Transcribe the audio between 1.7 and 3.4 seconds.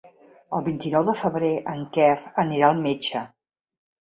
en Quer anirà al metge.